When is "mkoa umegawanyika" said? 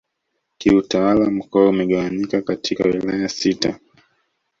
1.29-2.41